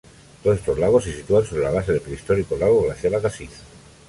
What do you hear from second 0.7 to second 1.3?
lagos se